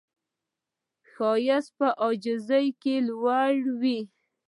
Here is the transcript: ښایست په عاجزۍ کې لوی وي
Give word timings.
ښایست 1.11 1.71
په 1.77 1.87
عاجزۍ 2.03 2.67
کې 2.81 2.95
لوی 3.07 3.55
وي 3.79 3.99